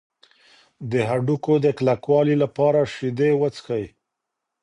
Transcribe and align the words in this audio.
د 0.91 0.93
هډوکو 1.09 1.53
د 1.65 1.67
کلکوالي 1.79 2.35
لپاره 2.43 2.79
شیدې 2.93 3.31
وڅښئ. 3.41 3.85